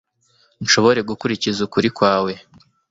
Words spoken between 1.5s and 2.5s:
ukuri kwawe